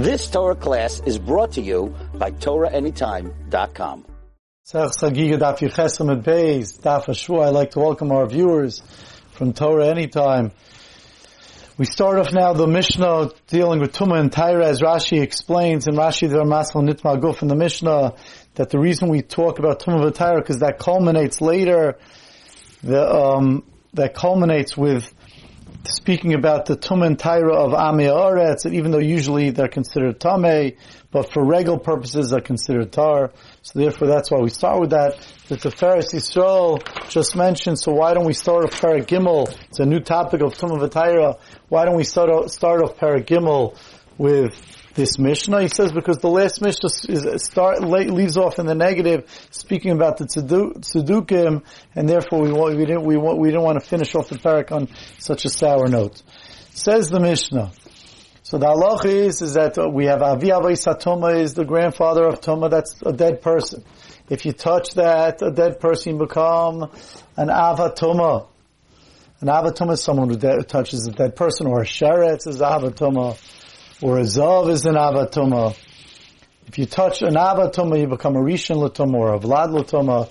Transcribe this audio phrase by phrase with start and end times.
[0.00, 4.06] This Torah class is brought to you by TorahAnytime.com.
[7.46, 8.80] I'd like to welcome our viewers
[9.32, 10.52] from Torah Anytime.
[11.76, 15.96] We start off now the Mishnah dealing with Tumah and Tyra as Rashi explains in
[15.96, 18.14] Rashi the Masal Nitma Guf in the Mishnah
[18.54, 21.98] that the reason we talk about Tumah and Tyra because that culminates later
[22.82, 25.12] the, um, that culminates with
[25.84, 30.76] speaking about the Tum and Tyra of Ami Aretz, even though usually they're considered Tame,
[31.10, 33.32] but for regal purposes are considered Tar.
[33.62, 35.16] So therefore that's why we start with that.
[35.48, 39.54] That the Pharisee Yisrael just mentioned, so why don't we start off Paragimel?
[39.68, 41.38] It's a new topic of Tum and Tyra.
[41.68, 43.76] Why don't we start off, start off Parak Gimel
[44.18, 45.62] with this Mishnah.
[45.62, 50.18] He says because the last Mishnah is start leaves off in the negative, speaking about
[50.18, 54.14] the tzedukim, and therefore we want, we didn't we want, we didn't want to finish
[54.14, 56.22] off the parak on such a sour note.
[56.70, 57.72] Says the Mishnah.
[58.42, 60.72] So the halach is is that we have Avi Avay
[61.42, 62.68] is the grandfather of Toma.
[62.68, 63.84] That's a dead person.
[64.28, 66.90] If you touch that, a dead person become
[67.36, 68.48] an Avatoma.
[69.40, 73.36] An Avatoma is someone who de- touches a dead person, or a Sheretz is Avatoma
[74.02, 75.76] or a Zav is an Avatuma.
[76.66, 80.30] If you touch an Avatuma, you become a Rishon Latuma or a Vlad Latuma.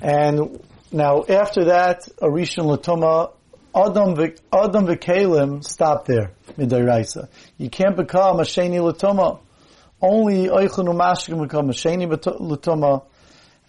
[0.00, 3.32] And now after that, a Rishon Latuma,
[3.74, 7.28] Adam, V'Kalim, stop there, Midairaisa.
[7.58, 9.40] You can't become a Sheni Latuma.
[10.00, 13.04] Only Eichon Umashik become a Sheni Latuma.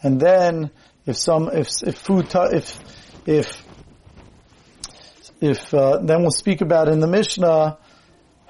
[0.01, 0.71] And then,
[1.05, 2.79] if some, if, if food, if,
[3.25, 3.63] if,
[5.41, 7.77] if, uh, then we'll speak about in the Mishnah,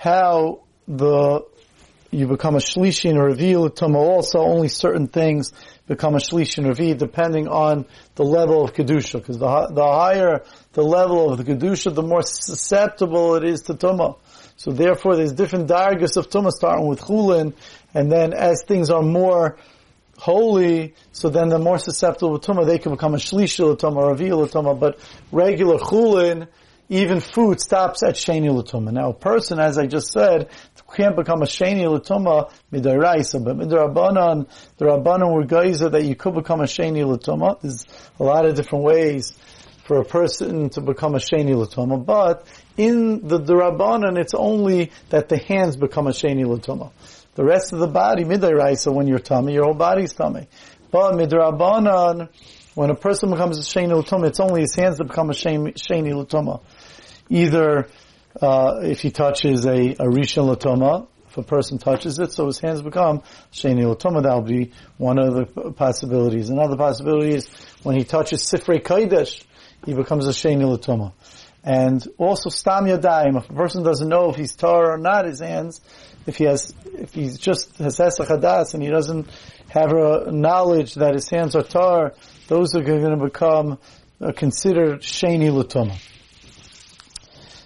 [0.01, 1.45] how the
[2.09, 5.53] you become a shlishi and a tuma also only certain things
[5.87, 7.85] become a shlishi and reveal depending on
[8.15, 9.19] the level of kedusha.
[9.19, 10.43] Because the the higher
[10.73, 14.17] the level of the kedusha the more susceptible it is to tuma
[14.57, 17.53] so therefore there's different dargas of tuma starting with chulin
[17.93, 19.55] and then as things are more
[20.17, 24.47] holy so then the more susceptible to tuma they can become a shlishi tuma reveal
[24.47, 24.99] tuma but
[25.31, 26.47] regular chulin
[26.91, 28.91] even food stops at sheni l'tuma.
[28.91, 30.49] Now, a person, as I just said,
[30.93, 36.35] can't become a sheni l'tuma midaraisa, but midarabanan, the rabbanan were geyser that you could
[36.35, 37.57] become a sheni l'tuma.
[37.61, 37.85] There's
[38.19, 39.31] a lot of different ways
[39.85, 45.29] for a person to become a sheni l'tuma, but in the rabbanan, it's only that
[45.29, 46.91] the hands become a sheni l'tuma.
[47.35, 50.49] The rest of the body, midaraisa, when you're tummy, your whole body's tummy.
[50.91, 52.27] But midrabanan,
[52.75, 56.13] when a person becomes a sheni l'tuma, it's only his hands that become a sheni
[56.13, 56.59] l'tuma
[57.31, 57.87] either
[58.41, 62.59] uh, if he touches a, a rishon latoma, if a person touches it, so his
[62.59, 63.21] hands become
[63.53, 64.23] sheni latoma.
[64.23, 66.49] That will be one of the possibilities.
[66.49, 67.47] Another possibility is
[67.83, 69.43] when he touches sifrei kodesh,
[69.85, 71.13] he becomes a sheni latoma.
[71.63, 73.37] And also stam yadayim.
[73.37, 75.79] If a person doesn't know if he's tar or not, his hands,
[76.27, 79.29] if he has, if he's just has hadas and he doesn't
[79.69, 82.13] have a knowledge that his hands are tar,
[82.47, 83.77] those are going to become
[84.19, 85.97] uh, considered sheni latoma.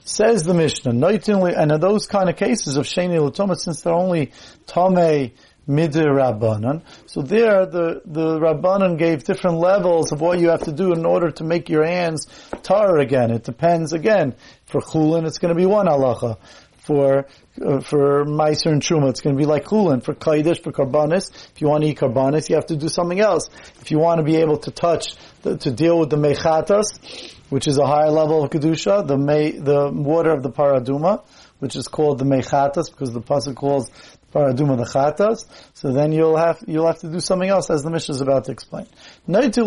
[0.08, 4.34] Says the Mishnah, and in those kind of cases of Sheni Latoma, since they're only
[4.68, 5.32] Tome
[5.68, 10.72] Midir Rabbanan, so there the, the Rabbanan gave different levels of what you have to
[10.72, 12.28] do in order to make your hands
[12.62, 13.32] tar again.
[13.32, 14.36] It depends again.
[14.66, 16.38] For Chulin, it's going to be one halacha.
[16.78, 17.26] For
[17.60, 20.04] uh, for Meiser and Truma, it's going to be like Chulin.
[20.04, 23.20] For Kaidish, for Karbanis, if you want to eat Karbanis, you have to do something
[23.20, 23.50] else.
[23.82, 27.68] If you want to be able to touch, the, to deal with the Mechatas, which
[27.68, 31.24] is a higher level of kedusha, the may, the water of the paraduma,
[31.60, 33.90] which is called the mechatas, because the pasuk calls
[34.34, 35.46] paraduma the chatas.
[35.74, 38.46] So then you'll have you'll have to do something else, as the Mishnah is about
[38.46, 38.88] to explain.
[39.28, 39.58] That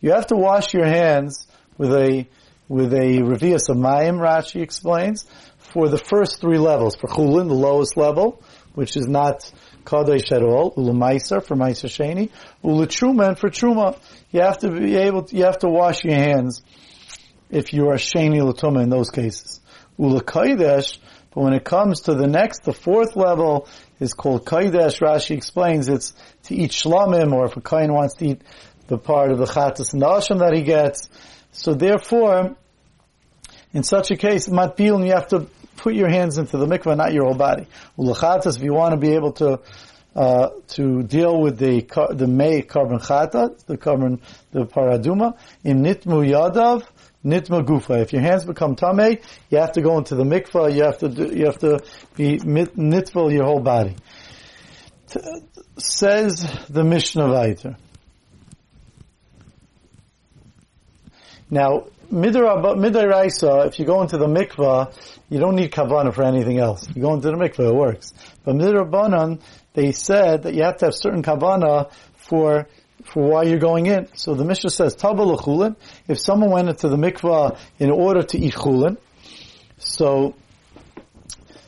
[0.00, 1.46] you have to wash your hands
[1.78, 2.26] with a
[2.68, 4.18] with a revius of mayim.
[4.18, 5.24] Rashi explains
[5.58, 6.96] for the first three levels.
[6.96, 8.42] For chulin, the lowest level,
[8.74, 9.50] which is not
[9.86, 10.72] kadosh at all.
[10.74, 12.30] Ulumaiser for maiser sheni.
[12.62, 13.98] Ulutruma and for truma.
[14.30, 15.22] You have to be able.
[15.22, 16.62] To, you have to wash your hands
[17.48, 19.60] if you are sheni latuma in those cases.
[19.98, 20.98] Ulakaidesh.
[21.32, 23.68] But when it comes to the next, the fourth level
[24.00, 25.00] is called kaidesh.
[25.00, 26.14] Rashi explains it's
[26.44, 28.42] to eat shlamim, or if a kain wants to eat
[28.88, 31.08] the part of the chatas and the asham that he gets.
[31.52, 32.56] So therefore,
[33.72, 35.48] in such a case, matbil, you have to
[35.86, 37.64] put your hands into the mikvah, not your whole body.
[37.96, 39.60] Ulachatas, if you want to be able to
[40.16, 46.28] uh, to deal with the the may carbon chata, the carbon the paraduma, in nitmu
[46.28, 46.84] yadav,
[47.24, 48.02] nitma gufa.
[48.02, 49.18] If your hands become tame,
[49.48, 50.74] you have to go into the mikvah.
[50.74, 51.78] You have to do, you have to
[52.16, 53.94] be nitful your whole body.
[55.06, 55.20] T-
[55.78, 57.76] says the Mishnah Vayter.
[61.48, 64.92] Now, Midairaisa, if you go into the mikvah,
[65.28, 66.88] you don't need kavana for anything else.
[66.94, 68.12] You go into the mikvah, it works.
[68.44, 69.40] But Midirabanan,
[69.74, 72.66] they said that you have to have certain kavana for
[73.04, 74.08] for why you're going in.
[74.14, 75.76] So the Mishnah says, Tabal.
[76.08, 78.96] If someone went into the mikvah in order to eat chulin,
[79.78, 80.34] so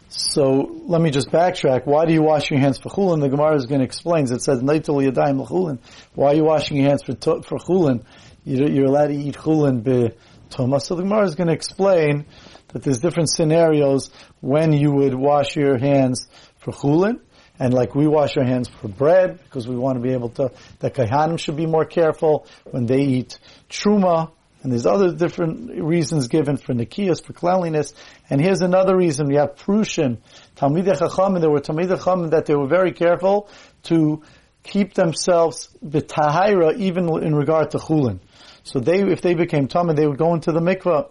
[0.08, 1.84] so let me just backtrack.
[1.84, 3.20] Why do you wash your hands for chulin?
[3.20, 4.24] The Gemara is going to explain.
[4.24, 5.78] It says neitel yadayim chulin.
[6.14, 8.04] Why are you washing your hands for for chulin?
[8.44, 10.10] You're, allowed to eat chulin be
[10.48, 10.80] toma.
[10.80, 12.24] So the Gemara is going to explain
[12.68, 14.10] that there's different scenarios
[14.40, 16.26] when you would wash your hands
[16.56, 17.20] for chulin.
[17.58, 20.52] And like we wash our hands for bread because we want to be able to,
[20.78, 23.38] the kaihanim should be more careful when they eat
[23.68, 24.30] truma.
[24.62, 27.94] And there's other different reasons given for nikias, for cleanliness.
[28.28, 29.28] And here's another reason.
[29.28, 30.18] We have prushim.
[30.56, 33.48] Talmidei chachamim, there were Talmidei chachamim that they were very careful
[33.84, 34.22] to
[34.64, 38.18] keep themselves b'tahira even in regard to chulin.
[38.64, 41.08] So they, if they became tamid, they would go into the mikvah.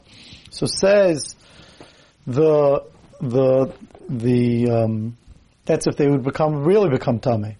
[0.51, 1.35] So says
[2.27, 2.83] the,
[3.21, 3.73] the,
[4.09, 5.17] the, um,
[5.65, 7.55] that's if they would become, really become tamid.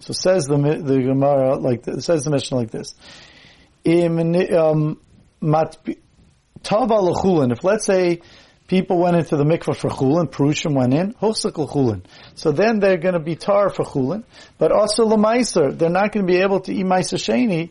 [0.00, 2.94] So says the, the Gemara like, says the Mishnah like this
[3.86, 5.00] um,
[7.52, 8.20] if let's say
[8.66, 12.02] people went into the mikvah for chulin, Perushim went in, hosakal chulin.
[12.34, 14.24] So then they're going to be tar for chulin,
[14.58, 15.76] but also lemaiser.
[15.76, 17.70] They're not going to be able to eat maiser sheni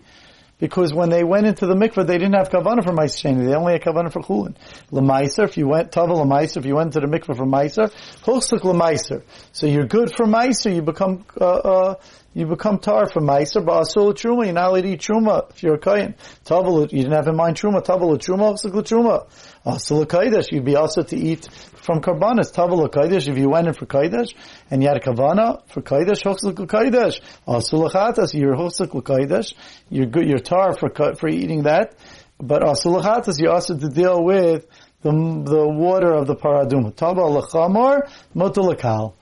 [0.60, 3.46] because when they went into the mikvah, they didn't have kavanah for maiser sheni.
[3.48, 4.56] They only had kavanah for chulin.
[4.92, 8.62] Lemaiser, if you went tava lemaiser, if you went to the mikvah for maiser, hosak
[8.62, 9.24] lemaiser.
[9.52, 10.74] So you're good for maiser.
[10.74, 11.96] You become uh, uh,
[12.34, 15.62] you become tar from Meiser, but Asul Truma, you're not allowed to eat Truma if
[15.62, 16.16] you're a Kayan.
[16.44, 19.28] Tavel, you didn't have in mind Truma, Tavel Truma, Asul Truma.
[19.66, 22.52] Asul Kaidesh, you'd be also to eat from Karbanis.
[22.52, 24.34] Tavel Kaidesh, if you went in for Kaidesh,
[24.72, 27.22] and you had a Kavana for Kaidesh, Hoksuk Kaidesh.
[27.48, 29.54] Asul Chatas, you're Hoksuk Kaidesh,
[29.90, 31.94] you're good, you're tar for, for eating that.
[32.40, 34.66] But Asul Chatas, you're also to deal with
[35.02, 36.96] the, the water of the Paraduma.
[36.96, 39.14] Tavel Lechamor, Motulakal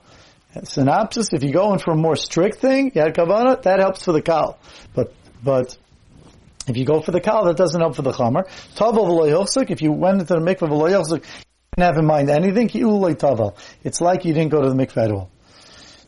[0.64, 4.12] synopsis, if you go in for a more strict thing, Yad Kavana, that helps for
[4.12, 4.58] the Kal.
[4.94, 5.12] But,
[5.42, 5.76] but,
[6.66, 8.44] if you go for the Kal, that doesn't help for the Chamer.
[8.74, 11.20] Tavel v'lo if you went into the mikveh v'lo you
[11.76, 13.56] didn't have in mind anything, tavel.
[13.82, 15.30] It's like you didn't go to the mikveh at all.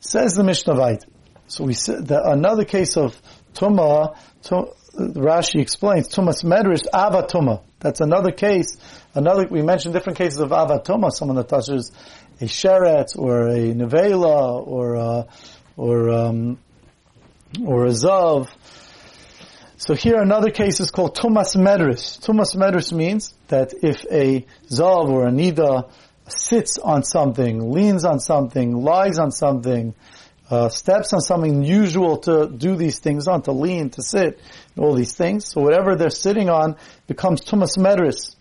[0.00, 0.99] Says the Mishnah
[1.47, 3.20] So we said that another case of
[3.55, 4.17] Tumah,
[4.99, 7.62] Rashi explains, Tumas Medrash, Avatuma.
[7.81, 8.76] That's another case,
[9.14, 11.90] another, we mentioned different cases of Avatuma, someone that touches
[12.41, 15.27] a sheret or a nevela or a,
[15.77, 16.59] or um,
[17.65, 18.49] or a zav.
[19.77, 22.19] So here another case is called tumas medris.
[22.21, 25.91] Tumas medris means that if a zav or a nida
[26.27, 29.95] sits on something, leans on something, lies on something,
[30.51, 34.41] uh, steps on something usual to do these things on, to lean, to sit,
[34.79, 35.47] all these things.
[35.47, 36.77] So whatever they're sitting on
[37.07, 38.34] becomes tumas medris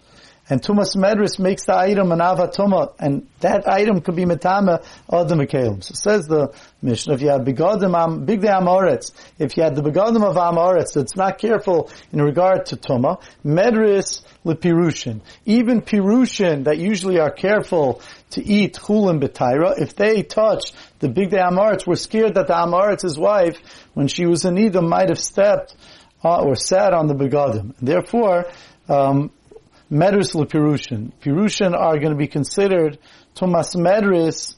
[0.49, 5.39] and Tumas Medris makes the item an Avatuma, and that item could be Metama Adam
[5.39, 5.81] Mekalim.
[5.81, 9.81] So says the Mishnah, if you have Begadim Am, Big Amoretz, if you had the
[9.81, 15.21] Begadim of Amoretz that's not careful in regard to Tuma, Medris Lepirushin.
[15.45, 18.01] Even Pirushin that usually are careful
[18.31, 23.17] to eat Chulin Betaira, if they touch the Big Amoretz, we're scared that the Amoretz's
[23.17, 23.57] wife,
[23.93, 25.73] when she was in Edom, might have stepped
[26.21, 27.73] uh, or sat on the Begadim.
[27.81, 28.45] Therefore,
[28.89, 29.31] um,
[29.93, 31.11] medris lepirushin.
[31.21, 32.97] Pirushin are going to be considered
[33.35, 34.55] tumas medris.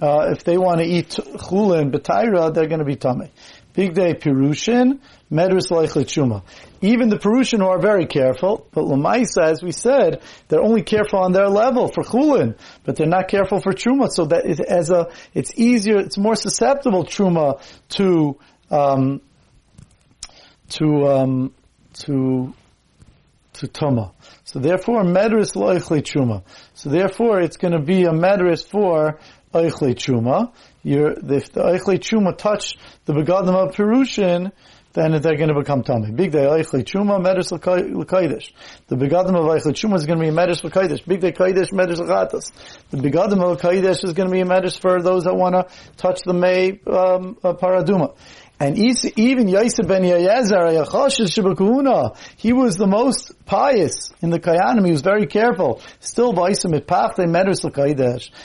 [0.00, 3.30] Uh, if they want to eat chulin betaira, they're going to be tummy.
[3.74, 4.98] Big day pirushin,
[5.30, 6.42] medris leichlet
[6.80, 11.20] Even the pirushin who are very careful, but lamaisa, as we said, they're only careful
[11.20, 14.08] on their level for chulin, but they're not careful for truma.
[14.10, 18.38] So that as a, it's easier, it's more susceptible truma to
[18.70, 19.20] um,
[20.70, 21.54] to um,
[22.04, 22.54] to
[23.54, 24.12] to tuma.
[24.44, 26.42] So therefore, medris loichli chuma.
[26.74, 29.18] So therefore, it's going to be a medris for
[29.52, 30.52] oichli chuma.
[30.84, 34.52] If the oichli chuma touch the begadim of perushin,
[34.94, 36.10] then they're going to become tummy.
[36.10, 38.52] Big day oichli chuma medris l'kaidish.
[38.88, 41.06] The begadim of oichli chuma is going to be medris l'kaidish.
[41.06, 42.52] Big day kaidish medris l'chatas.
[42.90, 45.66] The begadim of kaidish is going to be a medris for those that want to
[45.96, 48.16] touch the may um, uh, paraduma.
[48.62, 50.76] And even Yosef ben Yoezer,
[52.36, 54.86] he was the most pious in the Kayanim.
[54.86, 55.82] He was very careful.
[55.98, 56.32] Still,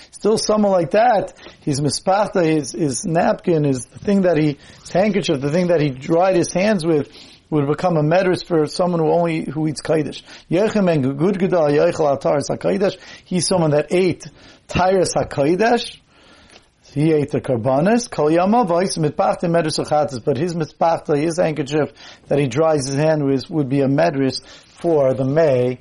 [0.10, 4.92] Still, someone like that, his mispachta, his, his napkin, his the thing that he, his
[4.92, 7.12] handkerchief, the thing that he dried his hands with,
[7.52, 10.24] would become a medris for someone who only who eats kaidish.
[10.50, 11.06] Yechem and
[13.24, 14.26] He's someone that ate
[14.68, 16.00] tyrus hakaidesh
[16.94, 21.92] he ate the karbanis, kol yamavais mitpachta medris but his mitpachta, his handkerchief
[22.28, 25.80] that he dries his hand with would be a medris for the May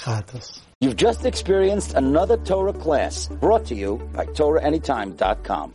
[0.00, 0.60] Chatas.
[0.80, 5.74] You've just experienced another Torah class brought to you by TorahAnytime.com.